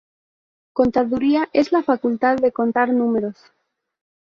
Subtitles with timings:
[0.73, 3.37] Contaduría es la facultad de contar números